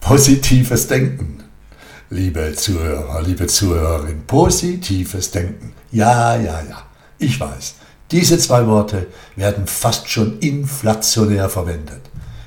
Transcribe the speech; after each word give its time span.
Positives 0.00 0.86
Denken, 0.86 1.42
liebe 2.10 2.54
Zuhörer, 2.54 3.22
liebe 3.22 3.46
Zuhörerin, 3.46 4.22
positives 4.26 5.30
Denken. 5.30 5.72
Ja, 5.90 6.36
ja, 6.36 6.60
ja, 6.68 6.82
ich 7.18 7.40
weiß. 7.40 7.76
Diese 8.10 8.38
zwei 8.38 8.66
Worte 8.66 9.06
werden 9.34 9.66
fast 9.66 10.10
schon 10.10 10.38
inflationär 10.40 11.48
verwendet. 11.48 12.02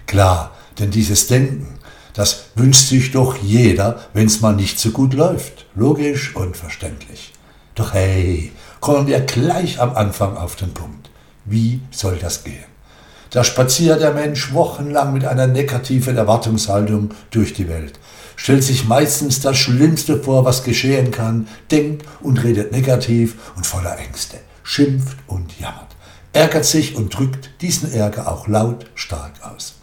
Klar, 0.06 0.52
denn 0.80 0.92
dieses 0.92 1.28
Denken, 1.28 1.80
das 2.14 2.46
wünscht 2.56 2.88
sich 2.88 3.12
doch 3.12 3.38
jeder, 3.38 4.00
wenn 4.14 4.28
es 4.28 4.42
mal 4.42 4.56
nicht 4.56 4.80
so 4.80 4.92
gut 4.92 5.14
läuft. 5.14 5.66
Logisch 5.76 6.36
und 6.36 6.56
verständlich. 6.56 7.34
Doch 7.76 7.94
hey, 7.94 8.52
kommen 8.80 9.08
wir 9.08 9.20
gleich 9.22 9.80
am 9.80 9.96
Anfang 9.96 10.38
auf 10.38 10.56
den 10.56 10.74
Punkt. 10.74 11.10
Wie 11.46 11.82
soll 11.92 12.18
das 12.18 12.44
gehen? 12.44 12.77
Da 13.32 13.44
spaziert 13.44 14.02
der 14.02 14.14
Mensch 14.14 14.54
wochenlang 14.54 15.14
mit 15.14 15.26
einer 15.26 15.48
negativen 15.48 16.16
Erwartungshaltung 16.16 17.12
durch 17.32 17.54
die 17.54 17.68
Welt, 17.68 18.00
stellt 18.36 18.64
sich 18.64 18.88
meistens 18.88 19.42
das 19.42 19.58
Schlimmste 19.58 20.22
vor, 20.22 20.46
was 20.46 20.64
geschehen 20.64 21.12
kann, 21.12 21.48
denkt 21.70 22.06
und 22.22 22.44
redet 22.44 22.72
negativ 22.72 23.36
und 23.56 23.66
voller 23.66 23.98
Ängste, 23.98 24.38
schimpft 24.64 25.18
und 25.28 25.60
jammert, 25.60 25.96
ärgert 26.32 26.66
sich 26.66 26.96
und 26.96 27.18
drückt 27.18 27.50
diesen 27.62 27.92
Ärger 27.92 28.32
auch 28.32 28.48
laut 28.48 28.86
stark 28.96 29.34
aus. 29.44 29.76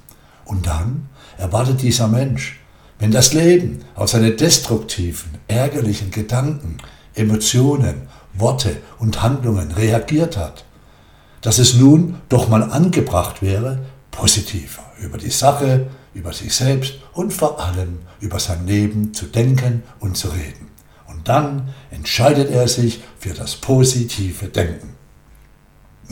Und 0.45 0.67
dann 0.67 1.09
erwartet 1.37 1.83
dieser 1.83 2.09
Mensch, 2.09 2.61
wenn 2.99 3.11
das 3.11 3.35
Leben 3.35 3.81
auf 3.95 4.09
seine 4.09 4.31
destruktiven, 4.31 5.33
ärgerlichen 5.49 6.11
Gedanken, 6.11 6.79
Emotionen, 7.15 8.09
Worte 8.33 8.77
und 8.99 9.23
Handlungen 9.23 9.73
reagiert 9.73 10.37
hat, 10.37 10.65
dass 11.45 11.59
es 11.59 11.75
nun 11.75 12.17
doch 12.31 12.49
mal 12.49 12.63
angebracht 12.63 13.43
wäre, 13.43 13.79
positiver 14.11 14.83
über 14.99 15.19
die 15.19 15.31
Sache, 15.31 15.89
über 16.15 16.33
sich 16.33 16.55
selbst 16.55 16.95
und 17.13 17.35
vor 17.35 17.61
allem 17.61 17.99
über 18.21 18.39
sein 18.39 18.67
Leben 18.67 19.13
zu 19.13 19.27
denken 19.27 19.83
und 20.01 20.17
zu 20.17 20.29
reden. 20.29 20.71
Und 21.07 21.29
dann 21.29 21.69
entscheidet 21.91 22.51
er 22.51 22.67
sich 22.67 23.03
für 23.19 23.35
das 23.35 23.57
positive 23.57 24.47
Denken. 24.47 24.95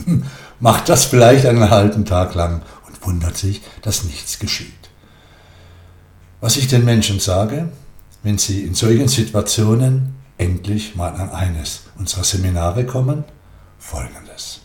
Macht 0.59 0.87
das 0.87 1.05
vielleicht 1.05 1.47
einen 1.47 1.67
halben 1.71 2.05
Tag 2.05 2.35
lang 2.35 2.61
und 2.87 3.03
wundert 3.03 3.35
sich, 3.35 3.63
dass 3.81 4.03
nichts 4.03 4.37
geschieht. 4.37 4.91
Was 6.41 6.57
ich 6.57 6.67
den 6.67 6.85
Menschen 6.85 7.19
sage, 7.19 7.69
wenn 8.21 8.37
sie 8.37 8.61
in 8.61 8.75
solchen 8.75 9.07
Situationen 9.07 10.13
endlich 10.37 10.95
mal 10.95 11.15
an 11.15 11.31
eines 11.31 11.85
unserer 11.97 12.23
Seminare 12.23 12.85
kommen, 12.85 13.23
folgendes. 13.79 14.62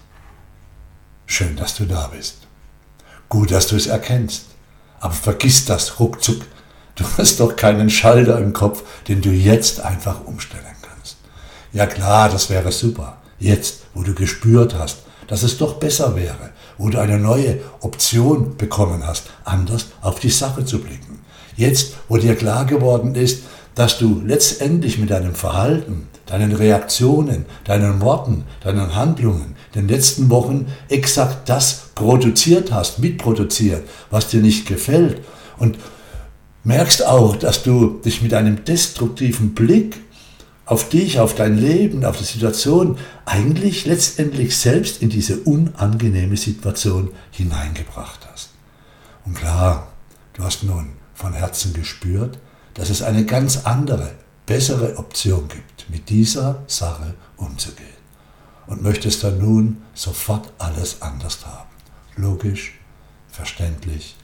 Schön, 1.30 1.56
dass 1.56 1.74
du 1.74 1.84
da 1.84 2.06
bist. 2.06 2.38
Gut, 3.28 3.50
dass 3.50 3.66
du 3.66 3.76
es 3.76 3.86
erkennst. 3.86 4.46
Aber 4.98 5.12
vergiss 5.12 5.66
das 5.66 6.00
ruckzuck. 6.00 6.40
Du 6.94 7.04
hast 7.18 7.38
doch 7.38 7.54
keinen 7.54 7.90
Schalter 7.90 8.38
im 8.38 8.54
Kopf, 8.54 8.82
den 9.06 9.20
du 9.20 9.28
jetzt 9.28 9.80
einfach 9.80 10.24
umstellen 10.24 10.64
kannst. 10.80 11.18
Ja 11.74 11.86
klar, 11.86 12.30
das 12.30 12.48
wäre 12.48 12.72
super. 12.72 13.18
Jetzt, 13.38 13.82
wo 13.92 14.02
du 14.02 14.14
gespürt 14.14 14.74
hast, 14.74 15.00
dass 15.26 15.42
es 15.42 15.58
doch 15.58 15.74
besser 15.74 16.16
wäre, 16.16 16.50
wo 16.78 16.88
du 16.88 16.98
eine 16.98 17.18
neue 17.18 17.60
Option 17.80 18.56
bekommen 18.56 19.06
hast, 19.06 19.24
anders 19.44 19.88
auf 20.00 20.20
die 20.20 20.30
Sache 20.30 20.64
zu 20.64 20.80
blicken. 20.80 21.20
Jetzt, 21.56 21.92
wo 22.08 22.16
dir 22.16 22.36
klar 22.36 22.64
geworden 22.64 23.14
ist, 23.14 23.42
dass 23.74 23.98
du 23.98 24.22
letztendlich 24.24 24.96
mit 24.96 25.10
deinem 25.10 25.34
Verhalten, 25.34 26.08
deinen 26.28 26.52
Reaktionen, 26.52 27.46
deinen 27.64 28.00
Worten, 28.00 28.44
deinen 28.62 28.94
Handlungen 28.94 29.56
den 29.74 29.88
letzten 29.88 30.30
Wochen 30.30 30.66
exakt 30.88 31.48
das 31.48 31.90
produziert 31.94 32.72
hast, 32.72 32.98
mitproduziert, 32.98 33.82
was 34.10 34.28
dir 34.28 34.40
nicht 34.40 34.66
gefällt 34.66 35.20
und 35.58 35.78
merkst 36.64 37.06
auch, 37.06 37.36
dass 37.36 37.62
du 37.62 38.00
dich 38.04 38.22
mit 38.22 38.34
einem 38.34 38.64
destruktiven 38.64 39.54
Blick 39.54 39.96
auf 40.66 40.90
dich, 40.90 41.18
auf 41.18 41.34
dein 41.34 41.56
Leben, 41.56 42.04
auf 42.04 42.18
die 42.18 42.24
Situation 42.24 42.98
eigentlich 43.24 43.86
letztendlich 43.86 44.56
selbst 44.56 45.00
in 45.00 45.08
diese 45.08 45.38
unangenehme 45.38 46.36
Situation 46.36 47.10
hineingebracht 47.30 48.28
hast. 48.30 48.50
Und 49.24 49.34
klar, 49.34 49.88
du 50.34 50.44
hast 50.44 50.64
nun 50.64 50.90
von 51.14 51.32
Herzen 51.32 51.72
gespürt, 51.72 52.38
dass 52.74 52.90
es 52.90 53.02
eine 53.02 53.24
ganz 53.24 53.64
andere, 53.64 54.12
bessere 54.44 54.98
Option 54.98 55.48
gibt, 55.48 55.77
mit 55.88 56.08
dieser 56.08 56.62
Sache 56.66 57.14
umzugehen. 57.36 57.88
Und 58.66 58.82
möchtest 58.82 59.24
dann 59.24 59.38
nun 59.38 59.82
sofort 59.94 60.52
alles 60.58 61.00
anders 61.00 61.46
haben. 61.46 61.70
Logisch, 62.16 62.74
verständlich, 63.28 64.16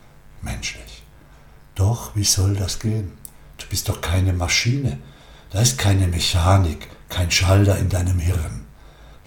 menschlich. 0.43 1.03
Doch, 1.75 2.15
wie 2.15 2.25
soll 2.25 2.55
das 2.55 2.79
gehen? 2.79 3.13
Du 3.57 3.67
bist 3.67 3.89
doch 3.89 4.01
keine 4.01 4.33
Maschine. 4.35 4.99
Da 5.51 5.61
ist 5.61 5.79
keine 5.79 6.09
Mechanik, 6.09 6.89
kein 7.09 7.31
Schalter 7.31 7.79
in 7.79 7.89
deinem 7.89 8.19
Hirn. 8.19 8.67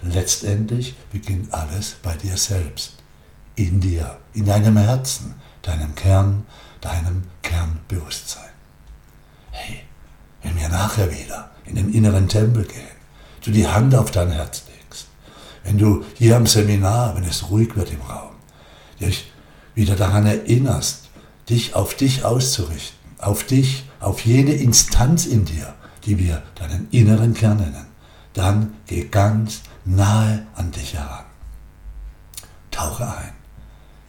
Letztendlich 0.02 0.96
beginnt 1.12 1.52
alles 1.54 1.96
bei 2.04 2.16
dir 2.16 2.38
selbst. 2.38 2.94
In 3.56 3.80
dir, 3.80 4.20
in 4.34 4.46
deinem 4.46 4.78
Herzen, 4.78 5.34
deinem 5.64 5.96
Kern, 5.96 6.46
deinem 6.82 7.24
Kernbewusstsein 7.42 8.48
hey, 9.58 9.84
wenn 10.44 10.56
wir 10.56 10.70
nachher 10.70 11.12
wieder 11.12 11.50
in 11.68 11.76
den 11.76 11.94
inneren 11.94 12.28
Tempel 12.28 12.64
gehen, 12.64 12.82
du 13.44 13.52
die 13.52 13.68
Hand 13.68 13.96
auf 13.96 14.12
dein 14.12 14.32
Herz 14.32 14.64
legst, 14.68 15.08
wenn 15.64 15.78
du 15.78 16.04
hier 16.16 16.38
am 16.38 16.48
Seminar, 16.48 17.16
wenn 17.16 17.24
es 17.24 17.50
ruhig 17.50 17.76
wird 17.76 17.92
im 17.92 18.02
Raum, 18.02 18.32
dich 19.00 19.32
wieder 19.76 19.96
daran 19.96 20.26
erinnerst, 20.26 21.10
dich 21.50 21.76
auf 21.76 21.96
dich 21.96 22.26
auszurichten, 22.26 22.98
auf 23.20 23.44
dich, 23.44 23.84
auf 24.00 24.22
jene 24.22 24.54
Instanz 24.54 25.26
in 25.26 25.46
dir, 25.46 25.74
die 26.06 26.20
wir 26.20 26.44
deinen 26.56 26.88
inneren 26.92 27.34
Kern 27.34 27.58
nennen, 27.58 27.86
dann 28.34 28.74
geh 28.86 29.06
ganz 29.06 29.62
nahe 29.86 30.46
an 30.56 30.72
dich 30.72 30.94
heran. 30.94 31.26
Tauche 32.72 33.06
ein 33.06 33.38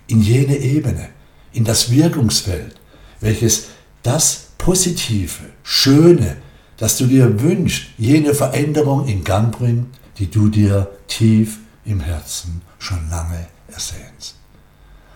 in 0.09 0.23
jene 0.23 0.57
Ebene, 0.57 1.11
in 1.53 1.65
das 1.65 1.91
Wirkungsfeld, 1.91 2.75
welches 3.21 3.69
das 4.03 4.49
Positive, 4.59 5.45
Schöne, 5.63 6.39
das 6.79 6.97
du 6.97 7.07
dir 7.07 7.41
wünschst, 7.41 7.89
jene 7.99 8.35
Veränderung 8.35 9.07
in 9.07 9.25
Gang 9.25 9.57
bringt, 9.57 9.89
die 10.19 10.31
du 10.31 10.49
dir 10.49 10.91
tief 11.09 11.59
im 11.85 12.01
Herzen 12.01 12.63
schon 12.79 13.11
lange 13.11 13.47
ersehnst. 13.71 14.37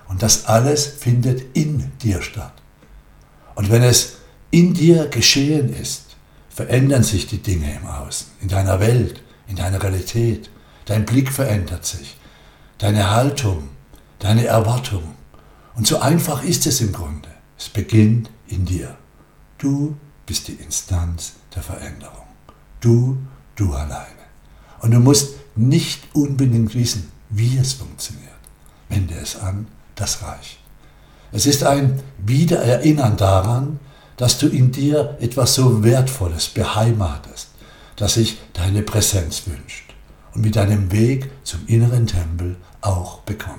Und 0.09 0.23
das 0.23 0.47
alles 0.47 0.87
findet 0.87 1.57
in 1.57 1.91
dir 2.03 2.21
statt. 2.21 2.53
Und 3.55 3.71
wenn 3.71 3.83
es 3.83 4.17
in 4.51 4.75
dir 4.75 5.07
geschehen 5.07 5.73
ist, 5.75 6.17
verändern 6.51 7.03
sich 7.03 7.27
die 7.27 7.39
Dinge 7.39 7.75
im 7.75 7.87
Außen, 7.87 8.27
in 8.41 8.49
deiner 8.49 8.81
Welt, 8.81 9.23
in 9.49 9.57
deiner 9.57 9.83
Realität. 9.83 10.51
Dein 10.85 11.07
Blick 11.07 11.33
verändert 11.33 11.87
sich, 11.87 12.17
deine 12.79 13.11
Haltung, 13.11 13.71
deine 14.19 14.47
Erwartung. 14.47 15.15
Und 15.75 15.87
so 15.87 16.01
einfach 16.01 16.43
ist 16.43 16.67
es 16.67 16.81
im 16.81 16.93
Grunde. 16.93 17.29
Es 17.57 17.69
beginnt 17.69 18.31
in 18.49 18.67
dir. 18.67 18.97
Du 19.59 19.97
bist 20.27 20.49
die 20.49 20.55
Instanz 20.55 21.35
der 21.55 21.63
Veränderung. 21.63 22.27
Du, 22.81 23.19
du 23.57 23.73
alleine. 23.75 24.07
Und 24.81 24.93
du 24.93 25.01
musst 25.01 25.35
nicht 25.55 26.03
unbedingt 26.13 26.75
wissen, 26.75 27.11
wie 27.31 27.57
es 27.59 27.75
funktioniert. 27.75 28.29
Wende 28.89 29.15
es 29.15 29.37
an, 29.37 29.67
das 29.95 30.23
reicht. 30.23 30.59
Es 31.33 31.47
ist 31.47 31.65
ein 31.65 32.03
Wiedererinnern 32.19 33.17
daran, 33.17 33.81
dass 34.17 34.39
du 34.39 34.49
in 34.49 34.71
dir 34.71 35.17
etwas 35.21 35.55
so 35.55 35.83
Wertvolles 35.83 36.49
beheimatest, 36.49 37.49
dass 37.97 38.15
sich 38.15 38.39
deine 38.53 38.83
Präsenz 38.83 39.43
wünscht 39.47 39.95
und 40.35 40.43
mit 40.43 40.57
deinem 40.57 40.93
Weg 40.93 41.31
zum 41.45 41.67
inneren 41.67 42.07
Tempel 42.07 42.57
auch 42.83 43.21
bekommt. 43.21 43.59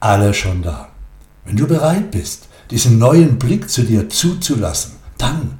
Alle 0.00 0.32
schon 0.34 0.62
da. 0.62 0.88
Wenn 1.44 1.56
du 1.56 1.66
bereit 1.66 2.10
bist, 2.10 2.48
diesen 2.70 2.98
neuen 2.98 3.38
Blick 3.38 3.68
zu 3.68 3.82
dir 3.82 4.08
zuzulassen, 4.08 5.01
dann, 5.22 5.58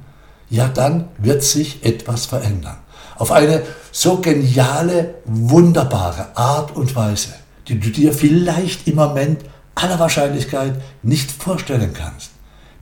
ja 0.49 0.67
dann 0.67 1.07
wird 1.17 1.43
sich 1.43 1.83
etwas 1.83 2.25
verändern. 2.25 2.77
Auf 3.15 3.31
eine 3.31 3.63
so 3.91 4.17
geniale, 4.17 5.15
wunderbare 5.25 6.35
Art 6.35 6.75
und 6.75 6.95
Weise, 6.95 7.33
die 7.67 7.79
du 7.79 7.89
dir 7.89 8.13
vielleicht 8.13 8.87
im 8.87 8.95
Moment 8.95 9.41
aller 9.75 9.99
Wahrscheinlichkeit 9.99 10.81
nicht 11.01 11.31
vorstellen 11.31 11.93
kannst. 11.93 12.31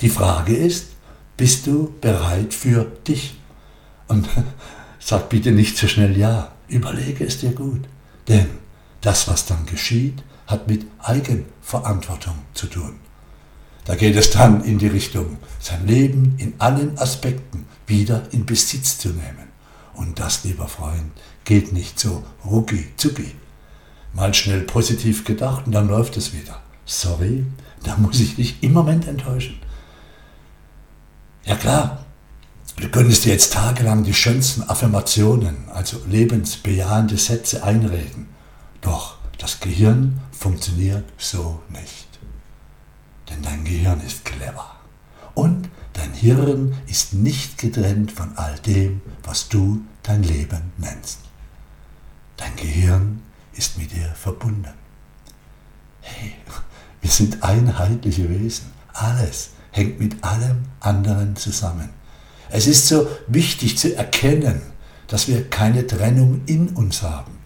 Die 0.01 0.09
Frage 0.09 0.55
ist, 0.55 0.87
bist 1.37 1.67
du 1.67 1.93
bereit 2.01 2.53
für 2.53 2.85
dich? 3.07 3.35
Und 4.07 4.27
sag 4.99 5.29
bitte 5.29 5.51
nicht 5.51 5.77
zu 5.77 5.87
schnell 5.87 6.17
ja, 6.17 6.51
überlege 6.67 7.25
es 7.25 7.39
dir 7.39 7.51
gut. 7.51 7.81
Denn 8.27 8.47
das, 9.01 9.27
was 9.27 9.45
dann 9.45 9.65
geschieht, 9.65 10.23
hat 10.47 10.67
mit 10.67 10.85
Eigenverantwortung 10.99 12.35
zu 12.53 12.67
tun. 12.67 12.99
Da 13.85 13.95
geht 13.95 14.15
es 14.15 14.29
dann 14.29 14.63
in 14.63 14.77
die 14.77 14.87
Richtung, 14.87 15.37
sein 15.59 15.87
Leben 15.87 16.35
in 16.37 16.53
allen 16.59 16.97
Aspekten 16.97 17.65
wieder 17.87 18.23
in 18.31 18.45
Besitz 18.45 18.99
zu 18.99 19.09
nehmen. 19.09 19.49
Und 19.93 20.19
das, 20.19 20.43
lieber 20.43 20.67
Freund, 20.67 21.11
geht 21.43 21.73
nicht 21.73 21.99
so 21.99 22.23
rucki 22.45 22.87
zucki. 22.97 23.31
Mal 24.13 24.33
schnell 24.33 24.61
positiv 24.61 25.25
gedacht 25.25 25.65
und 25.65 25.71
dann 25.73 25.87
läuft 25.87 26.17
es 26.17 26.33
wieder. 26.33 26.61
Sorry, 26.85 27.45
da 27.83 27.97
muss 27.97 28.19
ich 28.19 28.35
dich 28.35 28.61
im 28.61 28.73
Moment 28.73 29.07
enttäuschen. 29.07 29.59
Ja 31.43 31.55
klar, 31.55 32.05
du 32.77 32.89
könntest 32.89 33.25
dir 33.25 33.33
jetzt 33.33 33.53
tagelang 33.53 34.03
die 34.03 34.13
schönsten 34.13 34.63
Affirmationen, 34.63 35.69
also 35.73 35.97
lebensbejahende 36.07 37.17
Sätze 37.17 37.63
einreden. 37.63 38.27
Doch 38.81 39.17
das 39.37 39.59
Gehirn 39.59 40.21
funktioniert 40.31 41.05
so 41.17 41.61
nicht. 41.69 42.10
Denn 43.31 43.41
dein 43.41 43.63
Gehirn 43.63 44.01
ist 44.01 44.25
clever. 44.25 44.75
Und 45.33 45.69
dein 45.93 46.13
Hirn 46.13 46.75
ist 46.87 47.13
nicht 47.13 47.57
getrennt 47.57 48.11
von 48.11 48.37
all 48.37 48.59
dem, 48.59 49.01
was 49.23 49.49
du 49.49 49.81
dein 50.03 50.23
Leben 50.23 50.71
nennst. 50.77 51.19
Dein 52.37 52.55
Gehirn 52.55 53.21
ist 53.53 53.77
mit 53.77 53.91
dir 53.91 54.09
verbunden. 54.15 54.73
Hey, 56.01 56.33
wir 57.01 57.09
sind 57.09 57.43
einheitliche 57.43 58.29
Wesen. 58.29 58.71
Alles 58.93 59.51
hängt 59.71 59.99
mit 59.99 60.23
allem 60.23 60.63
anderen 60.79 61.35
zusammen. 61.35 61.89
Es 62.49 62.67
ist 62.67 62.87
so 62.87 63.07
wichtig 63.27 63.77
zu 63.77 63.95
erkennen, 63.95 64.61
dass 65.07 65.27
wir 65.27 65.49
keine 65.49 65.87
Trennung 65.87 66.41
in 66.45 66.69
uns 66.69 67.01
haben. 67.01 67.37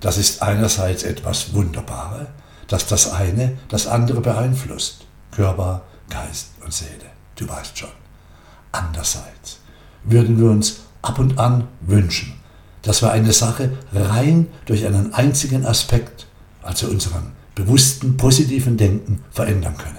Das 0.00 0.18
ist 0.18 0.42
einerseits 0.42 1.02
etwas 1.02 1.54
Wunderbares, 1.54 2.28
dass 2.68 2.86
das 2.86 3.12
eine 3.12 3.58
das 3.68 3.86
andere 3.86 4.20
beeinflusst. 4.20 5.06
Körper, 5.32 5.82
Geist 6.08 6.50
und 6.62 6.72
Seele. 6.72 7.10
Du 7.34 7.48
weißt 7.48 7.76
schon. 7.76 7.90
Andererseits 8.70 9.58
würden 10.04 10.38
wir 10.38 10.50
uns 10.50 10.80
ab 11.02 11.18
und 11.18 11.38
an 11.38 11.66
wünschen, 11.80 12.34
dass 12.82 13.02
wir 13.02 13.10
eine 13.10 13.32
Sache 13.32 13.76
rein 13.92 14.46
durch 14.66 14.86
einen 14.86 15.12
einzigen 15.14 15.66
Aspekt, 15.66 16.26
also 16.62 16.86
unseren 16.86 17.32
bewussten 17.54 18.16
positiven 18.16 18.76
Denken, 18.76 19.24
verändern 19.30 19.76
können. 19.76 19.98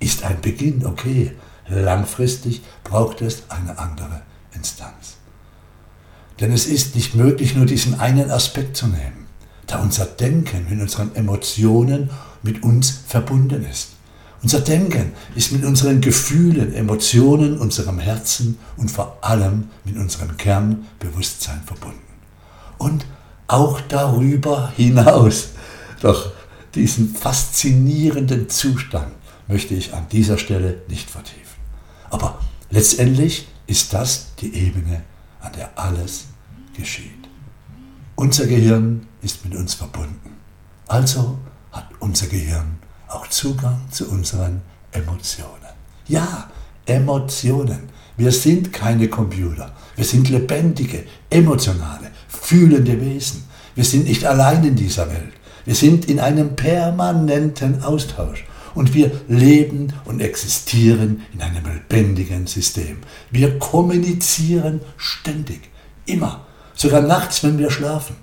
Ist 0.00 0.24
ein 0.24 0.40
Beginn 0.40 0.84
okay. 0.86 1.32
Langfristig 1.68 2.62
braucht 2.82 3.20
es 3.20 3.44
eine 3.48 3.78
andere 3.78 4.22
Instanz. 4.52 5.18
Denn 6.40 6.52
es 6.52 6.66
ist 6.66 6.94
nicht 6.94 7.14
möglich, 7.14 7.54
nur 7.54 7.66
diesen 7.66 8.00
einen 8.00 8.30
Aspekt 8.30 8.76
zu 8.76 8.86
nehmen, 8.86 9.26
da 9.66 9.78
unser 9.78 10.06
Denken 10.06 10.66
mit 10.68 10.80
unseren 10.80 11.14
Emotionen 11.14 12.10
mit 12.42 12.62
uns 12.62 13.02
verbunden 13.06 13.64
ist. 13.64 13.90
Unser 14.42 14.60
Denken 14.60 15.12
ist 15.34 15.52
mit 15.52 15.64
unseren 15.64 16.00
Gefühlen, 16.00 16.72
Emotionen, 16.72 17.58
unserem 17.58 17.98
Herzen 17.98 18.58
und 18.76 18.90
vor 18.90 19.18
allem 19.20 19.68
mit 19.84 19.96
unserem 19.96 20.36
Kernbewusstsein 20.36 21.62
verbunden. 21.66 21.98
Und 22.78 23.04
auch 23.48 23.80
darüber 23.82 24.72
hinaus. 24.76 25.50
Doch 26.00 26.32
diesen 26.74 27.14
faszinierenden 27.14 28.48
Zustand 28.48 29.12
möchte 29.46 29.74
ich 29.74 29.92
an 29.92 30.06
dieser 30.10 30.38
Stelle 30.38 30.82
nicht 30.88 31.10
vertiefen. 31.10 31.40
Aber 32.08 32.38
letztendlich 32.70 33.48
ist 33.66 33.92
das 33.92 34.34
die 34.40 34.54
Ebene, 34.54 35.02
an 35.40 35.52
der 35.52 35.78
alles 35.78 36.26
geschieht. 36.74 37.28
Unser 38.14 38.46
Gehirn 38.46 39.06
ist 39.20 39.44
mit 39.44 39.54
uns 39.54 39.74
verbunden. 39.74 40.36
Also 40.86 41.38
hat 41.72 41.88
unser 41.98 42.26
Gehirn 42.26 42.79
auch 43.10 43.26
Zugang 43.28 43.80
zu 43.90 44.08
unseren 44.10 44.62
Emotionen. 44.92 45.50
Ja, 46.06 46.48
Emotionen. 46.86 47.88
Wir 48.16 48.32
sind 48.32 48.72
keine 48.72 49.08
Computer. 49.08 49.72
Wir 49.96 50.04
sind 50.04 50.28
lebendige, 50.28 51.04
emotionale, 51.28 52.10
fühlende 52.28 53.00
Wesen. 53.00 53.44
Wir 53.74 53.84
sind 53.84 54.06
nicht 54.06 54.24
allein 54.24 54.64
in 54.64 54.76
dieser 54.76 55.08
Welt. 55.08 55.32
Wir 55.64 55.74
sind 55.74 56.06
in 56.06 56.20
einem 56.20 56.56
permanenten 56.56 57.82
Austausch. 57.82 58.44
Und 58.74 58.94
wir 58.94 59.10
leben 59.26 59.92
und 60.04 60.20
existieren 60.20 61.22
in 61.32 61.42
einem 61.42 61.64
lebendigen 61.64 62.46
System. 62.46 62.98
Wir 63.30 63.58
kommunizieren 63.58 64.80
ständig, 64.96 65.70
immer, 66.06 66.46
sogar 66.74 67.02
nachts, 67.02 67.42
wenn 67.42 67.58
wir 67.58 67.70
schlafen. 67.70 68.14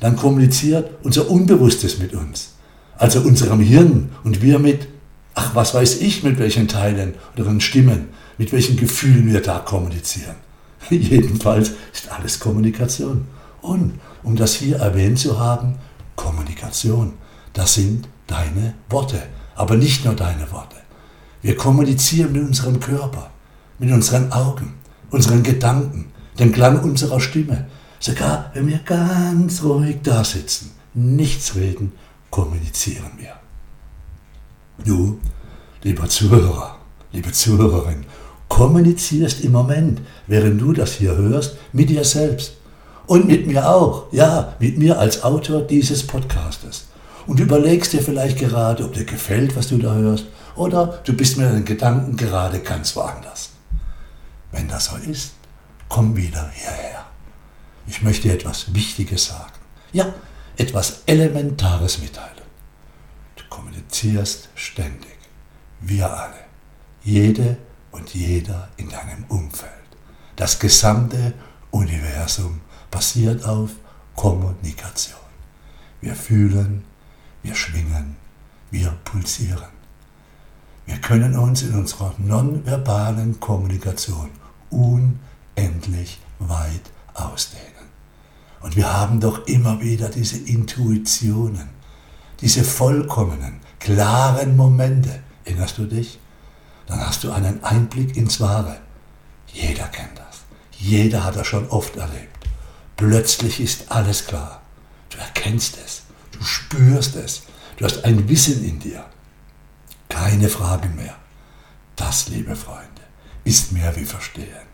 Dann 0.00 0.16
kommuniziert 0.16 0.90
unser 1.02 1.30
Unbewusstes 1.30 1.98
mit 1.98 2.12
uns 2.12 2.55
also 2.98 3.20
unserem 3.20 3.60
Hirn 3.60 4.10
und 4.24 4.42
wir 4.42 4.58
mit, 4.58 4.88
ach 5.34 5.54
was 5.54 5.74
weiß 5.74 6.00
ich, 6.00 6.22
mit 6.22 6.38
welchen 6.38 6.68
Teilen 6.68 7.14
oder 7.36 7.60
Stimmen, 7.60 8.08
mit 8.38 8.52
welchen 8.52 8.76
Gefühlen 8.76 9.32
wir 9.32 9.42
da 9.42 9.58
kommunizieren. 9.58 10.36
Jedenfalls 10.90 11.72
ist 11.92 12.10
alles 12.10 12.38
Kommunikation. 12.38 13.26
Und 13.60 13.98
um 14.22 14.36
das 14.36 14.54
hier 14.54 14.76
erwähnt 14.76 15.18
zu 15.18 15.38
haben, 15.38 15.76
Kommunikation, 16.14 17.14
das 17.52 17.74
sind 17.74 18.08
deine 18.26 18.74
Worte, 18.88 19.22
aber 19.54 19.76
nicht 19.76 20.04
nur 20.04 20.14
deine 20.14 20.50
Worte. 20.52 20.76
Wir 21.42 21.56
kommunizieren 21.56 22.32
mit 22.32 22.42
unserem 22.42 22.80
Körper, 22.80 23.30
mit 23.78 23.90
unseren 23.92 24.32
Augen, 24.32 24.74
unseren 25.10 25.42
Gedanken, 25.42 26.06
dem 26.38 26.52
Klang 26.52 26.80
unserer 26.80 27.20
Stimme, 27.20 27.66
sogar 27.98 28.50
wenn 28.54 28.68
wir 28.68 28.78
ganz 28.78 29.62
ruhig 29.62 29.98
da 30.02 30.24
sitzen, 30.24 30.72
nichts 30.94 31.54
reden 31.54 31.92
kommunizieren 32.30 33.12
wir. 33.16 33.34
Du, 34.84 35.18
lieber 35.82 36.08
Zuhörer, 36.08 36.76
liebe 37.12 37.32
Zuhörerin, 37.32 38.04
kommunizierst 38.48 39.40
im 39.42 39.52
Moment, 39.52 40.02
während 40.26 40.60
du 40.60 40.72
das 40.72 40.94
hier 40.94 41.16
hörst, 41.16 41.56
mit 41.72 41.90
dir 41.90 42.04
selbst. 42.04 42.56
Und 43.06 43.26
mit 43.26 43.46
mir 43.46 43.68
auch, 43.68 44.12
ja, 44.12 44.54
mit 44.58 44.78
mir 44.78 44.98
als 44.98 45.22
Autor 45.22 45.62
dieses 45.62 46.06
Podcastes. 46.06 46.88
Und 47.26 47.40
überlegst 47.40 47.92
dir 47.92 48.02
vielleicht 48.02 48.38
gerade, 48.38 48.84
ob 48.84 48.94
dir 48.94 49.04
gefällt, 49.04 49.56
was 49.56 49.68
du 49.68 49.78
da 49.78 49.94
hörst, 49.94 50.26
oder 50.56 51.00
du 51.04 51.12
bist 51.12 51.36
mit 51.36 51.46
deinen 51.46 51.64
Gedanken 51.64 52.16
gerade 52.16 52.60
ganz 52.60 52.96
woanders. 52.96 53.50
Wenn 54.50 54.68
das 54.68 54.86
so 54.86 54.96
ist, 54.96 55.32
komm 55.88 56.16
wieder 56.16 56.50
hierher. 56.54 57.04
Ich 57.86 58.02
möchte 58.02 58.28
dir 58.28 58.34
etwas 58.34 58.74
Wichtiges 58.74 59.26
sagen. 59.26 59.52
Ja, 59.92 60.12
etwas 60.56 61.02
Elementares 61.06 62.00
mitteilen. 62.00 62.46
Du 63.36 63.44
kommunizierst 63.48 64.48
ständig. 64.54 65.16
Wir 65.80 66.10
alle. 66.10 66.44
Jede 67.02 67.58
und 67.92 68.14
jeder 68.14 68.68
in 68.76 68.88
deinem 68.88 69.24
Umfeld. 69.28 69.72
Das 70.36 70.58
gesamte 70.58 71.34
Universum 71.70 72.60
basiert 72.90 73.44
auf 73.44 73.70
Kommunikation. 74.14 75.20
Wir 76.00 76.14
fühlen, 76.14 76.84
wir 77.42 77.54
schwingen, 77.54 78.16
wir 78.70 78.90
pulsieren. 79.04 79.76
Wir 80.86 80.98
können 80.98 81.36
uns 81.36 81.62
in 81.62 81.74
unserer 81.74 82.14
nonverbalen 82.18 83.40
Kommunikation 83.40 84.30
unendlich 84.70 86.20
weit 86.38 86.90
ausdehnen. 87.14 87.75
Und 88.66 88.74
wir 88.74 88.92
haben 88.92 89.20
doch 89.20 89.46
immer 89.46 89.80
wieder 89.80 90.08
diese 90.08 90.38
Intuitionen, 90.38 91.68
diese 92.40 92.64
vollkommenen, 92.64 93.60
klaren 93.78 94.56
Momente. 94.56 95.22
Erinnerst 95.44 95.78
du 95.78 95.84
dich? 95.84 96.18
Dann 96.88 96.98
hast 96.98 97.22
du 97.22 97.30
einen 97.30 97.62
Einblick 97.62 98.16
ins 98.16 98.40
Wahre. 98.40 98.80
Jeder 99.52 99.86
kennt 99.86 100.18
das. 100.18 100.40
Jeder 100.72 101.22
hat 101.22 101.36
das 101.36 101.46
schon 101.46 101.68
oft 101.68 101.94
erlebt. 101.94 102.48
Plötzlich 102.96 103.60
ist 103.60 103.92
alles 103.92 104.26
klar. 104.26 104.60
Du 105.10 105.18
erkennst 105.18 105.78
es. 105.86 106.02
Du 106.32 106.42
spürst 106.42 107.14
es. 107.14 107.42
Du 107.76 107.84
hast 107.84 108.04
ein 108.04 108.28
Wissen 108.28 108.64
in 108.64 108.80
dir. 108.80 109.04
Keine 110.08 110.48
Fragen 110.48 110.96
mehr. 110.96 111.14
Das, 111.94 112.30
liebe 112.30 112.56
Freunde, 112.56 113.02
ist 113.44 113.70
mehr 113.70 113.94
wie 113.94 114.04
Verstehen. 114.04 114.65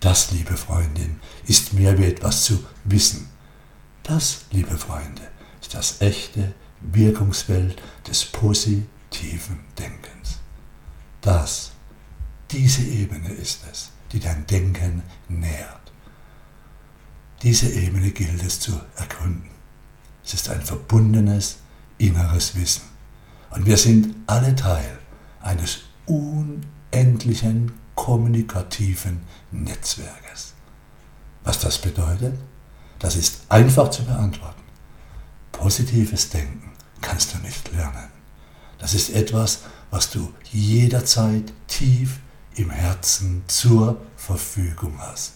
Das, 0.00 0.30
liebe 0.30 0.56
Freundin, 0.56 1.20
ist 1.46 1.74
mehr 1.74 1.98
wie 1.98 2.06
etwas 2.06 2.44
zu 2.44 2.64
wissen. 2.84 3.28
Das, 4.02 4.46
liebe 4.50 4.76
Freunde, 4.78 5.22
ist 5.60 5.74
das 5.74 6.00
echte 6.00 6.54
Wirkungsfeld 6.80 7.80
des 8.08 8.24
positiven 8.24 9.60
Denkens. 9.78 10.38
Das, 11.20 11.72
diese 12.50 12.82
Ebene 12.82 13.28
ist 13.28 13.60
es, 13.70 13.90
die 14.12 14.20
dein 14.20 14.46
Denken 14.46 15.02
nährt. 15.28 15.92
Diese 17.42 17.70
Ebene 17.70 18.10
gilt 18.10 18.42
es 18.42 18.58
zu 18.58 18.80
ergründen. 18.96 19.50
Es 20.24 20.34
ist 20.34 20.48
ein 20.48 20.62
verbundenes 20.62 21.58
inneres 21.98 22.54
Wissen. 22.54 22.82
Und 23.50 23.66
wir 23.66 23.76
sind 23.76 24.14
alle 24.26 24.54
Teil 24.54 24.98
eines 25.42 25.80
unendlichen 26.06 27.72
kommunikativen 28.00 29.20
Netzwerkes. 29.50 30.54
Was 31.44 31.58
das 31.60 31.76
bedeutet, 31.76 32.34
das 32.98 33.14
ist 33.14 33.42
einfach 33.50 33.90
zu 33.90 34.04
beantworten. 34.06 34.62
Positives 35.52 36.30
Denken 36.30 36.72
kannst 37.02 37.34
du 37.34 37.38
nicht 37.40 37.70
lernen. 37.72 38.10
Das 38.78 38.94
ist 38.94 39.10
etwas, 39.10 39.64
was 39.90 40.08
du 40.08 40.32
jederzeit 40.50 41.52
tief 41.66 42.20
im 42.54 42.70
Herzen 42.70 43.44
zur 43.48 44.00
Verfügung 44.16 44.98
hast. 44.98 45.34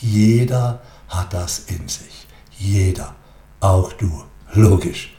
Jeder 0.00 0.80
hat 1.06 1.34
das 1.34 1.58
in 1.66 1.86
sich. 1.86 2.26
Jeder, 2.58 3.14
auch 3.60 3.92
du. 3.92 4.24
Logisch. 4.54 5.14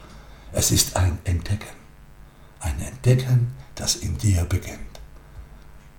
Es 0.52 0.72
ist 0.72 0.96
ein 0.96 1.20
Entdecken. 1.26 1.78
Ein 2.60 2.82
Entdecken, 2.82 3.54
das 3.76 3.98
in 3.98 4.18
dir 4.18 4.46
beginnt. 4.46 5.00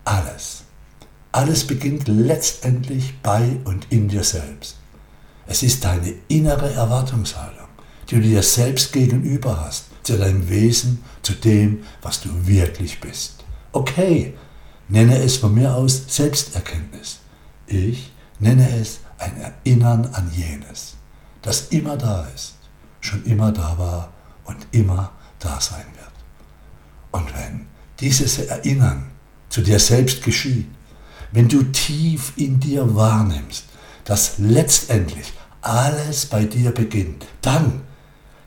Alles 0.05 0.65
Alles 1.33 1.67
beginnt 1.67 2.09
letztendlich 2.09 3.15
bei 3.23 3.57
und 3.65 3.87
in 3.91 4.09
dir 4.09 4.23
selbst. 4.23 4.77
Es 5.47 5.63
ist 5.63 5.83
deine 5.83 6.13
innere 6.29 6.71
Erwartungshaltung, 6.75 7.69
die 8.09 8.17
du 8.17 8.21
dir 8.21 8.43
selbst 8.43 8.93
gegenüber 8.93 9.65
hast, 9.65 9.87
zu 10.03 10.19
deinem 10.19 10.47
Wesen, 10.51 11.03
zu 11.23 11.33
dem, 11.33 11.85
was 12.03 12.21
du 12.21 12.29
wirklich 12.47 13.01
bist. 13.01 13.45
Okay, 13.73 14.35
nenne 14.89 15.17
es 15.23 15.39
von 15.39 15.55
mir 15.55 15.75
aus 15.75 16.05
Selbsterkenntnis. 16.07 17.21
Ich 17.67 18.13
nenne 18.39 18.69
es 18.79 19.01
ein 19.17 19.35
Erinnern 19.41 20.11
an 20.13 20.31
jenes, 20.35 20.97
das 21.41 21.69
immer 21.69 21.97
da 21.97 22.29
ist, 22.35 22.57
schon 23.01 23.25
immer 23.25 23.53
da 23.53 23.79
war 23.79 24.13
und 24.45 24.59
immer 24.73 25.13
da 25.39 25.59
sein 25.61 25.87
wird. 25.95 26.13
Und 27.11 27.35
wenn 27.35 27.67
dieses 28.01 28.39
Erinnern 28.39 29.11
zu 29.49 29.63
dir 29.63 29.79
selbst 29.79 30.23
geschieht, 30.23 30.67
wenn 31.33 31.49
du 31.49 31.63
tief 31.65 32.35
in 32.37 32.61
dir 32.61 32.95
wahrnimmst, 32.95 33.65
dass 34.05 34.39
letztendlich 34.39 35.33
alles 35.63 36.27
bei 36.27 36.45
dir 36.45 36.73
beginnt, 36.73 37.27
dann, 37.41 37.83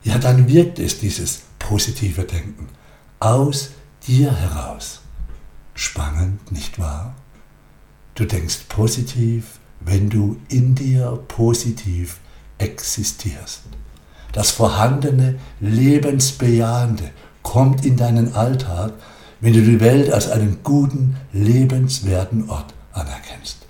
ja, 0.03 0.17
dann 0.17 0.47
wirkt 0.47 0.79
es 0.79 0.99
dieses 0.99 1.41
positive 1.59 2.23
Denken 2.23 2.67
aus 3.19 3.71
dir 4.07 4.33
heraus. 4.35 5.01
Spannend, 5.73 6.51
nicht 6.51 6.79
wahr? 6.79 7.15
Du 8.13 8.25
denkst 8.25 8.65
positiv, 8.69 9.59
wenn 9.79 10.09
du 10.09 10.37
in 10.47 10.75
dir 10.75 11.19
positiv 11.27 12.19
existierst. 12.59 13.61
Das 14.31 14.51
vorhandene, 14.51 15.39
lebensbejahende 15.59 17.09
kommt 17.41 17.85
in 17.85 17.97
deinen 17.97 18.33
Alltag, 18.33 18.93
wenn 19.41 19.53
du 19.53 19.61
die 19.61 19.79
Welt 19.79 20.11
als 20.11 20.29
einen 20.29 20.59
guten, 20.63 21.17
lebenswerten 21.31 22.49
Ort 22.49 22.74
anerkennst. 22.95 23.65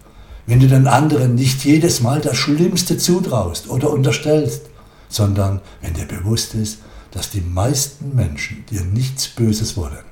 Wenn 0.46 0.60
du 0.60 0.67
den 0.67 0.88
anderen 0.88 1.36
nicht 1.36 1.65
jedes 1.65 2.01
Mal 2.01 2.22
das 2.22 2.38
Schlimmste 2.38 2.98
zutraust 2.98 3.67
oder 3.67 3.89
unterstellst, 3.89 4.62
sondern 5.10 5.62
wenn 5.82 5.94
dir 5.94 6.05
bewusst 6.05 6.53
ist, 6.53 6.79
dass 7.12 7.29
die 7.29 7.41
meisten 7.41 8.15
Menschen 8.15 8.65
dir 8.67 8.82
nichts 8.82 9.27
Böses 9.27 9.75
wollen, 9.75 10.03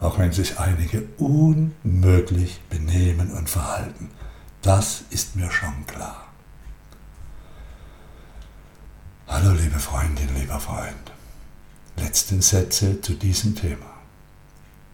auch 0.00 0.18
wenn 0.18 0.32
sich 0.32 0.58
einige 0.58 1.04
unmöglich 1.18 2.60
benehmen 2.70 3.30
und 3.32 3.48
verhalten. 3.48 4.10
Das 4.62 5.04
ist 5.10 5.36
mir 5.36 5.50
schon 5.50 5.86
klar. 5.86 6.24
Hallo 9.28 9.52
liebe 9.52 9.78
Freundin, 9.78 10.28
lieber 10.38 10.58
Freund. 10.58 11.12
Letzten 11.96 12.42
Sätze 12.42 13.00
zu 13.00 13.14
diesem 13.14 13.54
Thema. 13.54 13.86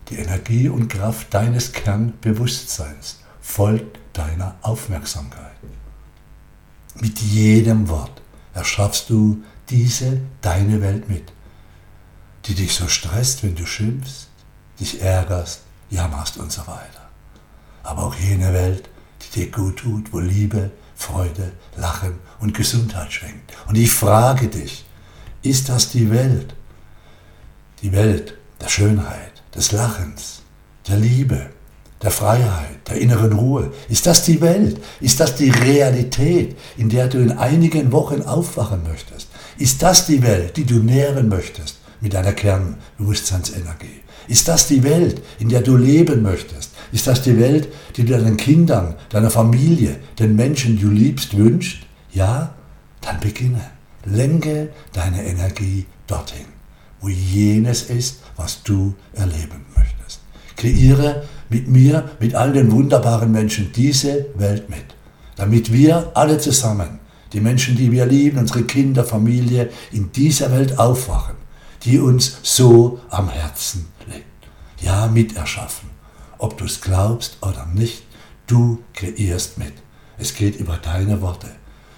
Die 0.09 0.17
Energie 0.17 0.69
und 0.69 0.89
Kraft 0.89 1.33
deines 1.33 1.73
Kernbewusstseins 1.73 3.22
folgt 3.43 3.99
deiner 4.15 4.55
Aufmerksamkeit. 4.63 5.53
Mit 6.95 7.19
jedem 7.19 7.89
Wort 7.89 8.23
erschaffst 8.55 9.11
du 9.11 9.43
diese 9.69 10.21
deine 10.41 10.81
Welt 10.81 11.09
mit, 11.09 11.33
die 12.47 12.55
dich 12.55 12.75
so 12.75 12.89
stresst, 12.89 13.43
wenn 13.43 13.55
du 13.55 13.67
schimpfst, 13.67 14.29
dich 14.81 15.03
ärgerst, 15.03 15.63
jammerst 15.91 16.39
und 16.39 16.51
so 16.51 16.63
weiter. 16.63 17.11
Aber 17.83 18.05
auch 18.05 18.15
jene 18.15 18.53
Welt, 18.53 18.89
die 19.23 19.41
dir 19.41 19.51
gut 19.51 19.79
tut, 19.79 20.13
wo 20.13 20.21
Liebe, 20.21 20.71
Freude, 20.95 21.53
Lachen 21.77 22.19
und 22.41 22.55
Gesundheit 22.55 23.13
schwenkt. 23.13 23.53
Und 23.67 23.77
ich 23.77 23.91
frage 23.91 24.49
dich, 24.49 24.85
ist 25.43 25.69
das 25.69 25.91
die 25.91 26.11
Welt? 26.11 26.55
Die 27.83 27.93
Welt 27.93 28.37
der 28.61 28.69
Schönheit, 28.69 29.43
des 29.55 29.73
Lachens, 29.73 30.43
der 30.87 30.97
Liebe, 30.97 31.51
der 32.03 32.11
Freiheit, 32.11 32.89
der 32.89 32.97
inneren 32.99 33.33
Ruhe? 33.33 33.73
Ist 33.89 34.07
das 34.07 34.25
die 34.25 34.41
Welt? 34.41 34.81
Ist 35.01 35.21
das 35.21 35.37
die 35.37 35.51
Realität, 35.51 36.57
in 36.77 36.89
der 36.89 37.09
du 37.09 37.19
in 37.19 37.33
einigen 37.33 37.93
Wochen 37.93 38.23
aufwachen 38.23 38.83
möchtest? 38.83 39.29
Ist 39.59 39.83
das 39.83 40.07
die 40.07 40.23
Welt, 40.23 40.57
die 40.57 40.65
du 40.65 40.77
nähren 40.77 41.29
möchtest 41.29 41.79
mit 42.01 42.15
deiner 42.15 42.33
Kernbewusstseinsenergie? 42.33 44.03
Ist 44.29 44.49
das 44.49 44.67
die 44.67 44.83
Welt, 44.83 45.23
in 45.39 45.49
der 45.49 45.61
du 45.61 45.77
leben 45.77 46.23
möchtest? 46.23 46.71
Ist 46.93 47.07
das 47.07 47.23
die 47.23 47.39
Welt, 47.39 47.69
die 47.97 48.05
du 48.05 48.17
deinen 48.17 48.37
Kindern, 48.37 48.95
deiner 49.09 49.31
Familie, 49.31 49.97
den 50.19 50.37
Menschen, 50.37 50.77
die 50.77 50.83
du 50.83 50.91
liebst, 50.91 51.37
wünschst? 51.37 51.79
Ja? 52.13 52.55
Dann 53.01 53.21
beginne. 53.21 53.71
Lenke 54.05 54.71
deine 54.93 55.25
Energie 55.25 55.87
dorthin, 56.07 56.47
wo 57.01 57.09
jenes 57.09 57.85
ist, 57.85 58.21
was 58.37 58.63
du 58.63 58.95
erleben 59.13 59.65
möchtest. 59.77 60.21
Kreiere 60.57 61.25
mit 61.53 61.69
mir, 61.69 62.11
mit 62.19 62.35
all 62.35 62.53
den 62.53 62.73
wunderbaren 62.73 63.31
Menschen 63.31 63.73
diese 63.73 64.27
Welt 64.35 64.71
mit, 64.71 64.87
damit 65.37 65.73
wir 65.73 66.11
alle 66.15 66.39
zusammen, 66.39 66.99
die 67.33 67.41
Menschen, 67.41 67.77
die 67.77 67.93
wir 67.93 68.07
lieben, 68.07 68.39
unsere 68.39 68.65
Kinder, 68.65 69.05
Familie, 69.05 69.71
in 69.93 70.11
dieser 70.13 70.51
Welt 70.51 70.79
aufwachen, 70.79 71.37
die 71.85 71.99
uns 71.99 72.39
so 72.43 73.01
am 73.11 73.29
Herzen 73.29 73.87
liegt. 74.07 74.25
Ja, 74.81 75.07
miterschaffen. 75.07 75.91
Ob 76.39 76.57
du 76.57 76.65
es 76.65 76.81
glaubst 76.81 77.37
oder 77.43 77.67
nicht, 77.73 78.03
du 78.47 78.83
kreierst 78.95 79.59
mit. 79.59 79.75
Es 80.19 80.35
geht 80.35 80.57
über 80.57 80.79
deine 80.79 81.21
Worte. 81.21 81.49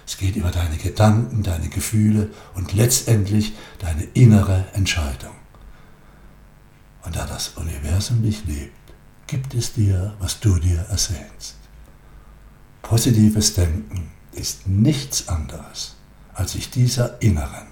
Es 0.05 0.17
geht 0.17 0.35
über 0.35 0.51
deine 0.51 0.77
Gedanken, 0.77 1.41
deine 1.43 1.69
Gefühle 1.69 2.29
und 2.53 2.73
letztendlich 2.73 3.53
deine 3.79 4.03
innere 4.13 4.65
Entscheidung. 4.73 5.35
Und 7.03 7.15
da 7.15 7.25
das 7.25 7.49
Universum 7.55 8.21
dich 8.21 8.45
liebt, 8.45 8.84
gibt 9.27 9.53
es 9.53 9.73
dir, 9.73 10.13
was 10.19 10.39
du 10.39 10.57
dir 10.59 10.79
ersehnst. 10.89 11.55
Positives 12.81 13.53
Denken 13.53 14.11
ist 14.31 14.67
nichts 14.67 15.27
anderes, 15.27 15.95
als 16.33 16.51
sich 16.51 16.69
dieser 16.69 17.21
inneren, 17.21 17.67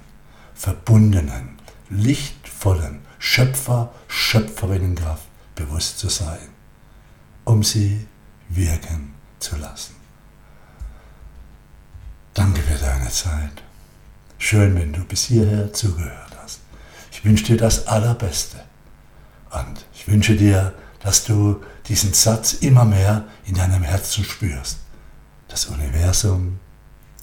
verbundenen, 0.56 1.58
lichtvollen 1.90 3.02
Schöpfer, 3.20 3.94
Schöpferinnenkraft 4.08 5.28
bewusst 5.56 6.00
zu 6.00 6.10
sein, 6.10 6.50
um 7.46 7.64
sie 7.64 8.08
wirken 8.50 9.14
zu 9.40 9.56
lassen. 9.58 9.96
Danke 12.34 12.62
für 12.62 12.78
deine 12.78 13.10
Zeit. 13.10 13.64
Schön, 14.40 14.76
wenn 14.76 14.92
du 14.92 15.04
bis 15.06 15.26
hierher 15.26 15.72
zugehört 15.72 16.36
hast. 16.42 16.62
Ich 17.12 17.24
wünsche 17.24 17.46
dir 17.46 17.58
das 17.58 17.88
Allerbeste 17.88 18.58
und 19.52 19.86
ich 19.94 20.08
wünsche 20.08 20.36
dir, 20.36 20.74
dass 21.04 21.26
du 21.26 21.62
diesen 21.88 22.14
Satz 22.14 22.54
immer 22.54 22.86
mehr 22.86 23.26
in 23.46 23.56
deinem 23.56 23.84
Herzen 23.84 24.24
spürst. 24.24 24.80
Das 25.50 25.66
Universum 25.66 26.60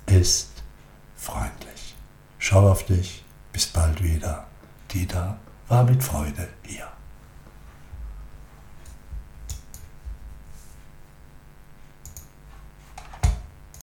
ist 0.07 0.51
freundlich. 1.17 1.97
Schau 2.39 2.71
auf 2.71 2.85
dich. 2.85 3.25
Bis 3.53 3.67
bald 3.67 4.03
wieder. 4.03 4.47
Dieter 4.93 5.39
war 5.67 5.85
mit 5.85 6.05
Freude 6.05 6.49
hier. 6.63 6.87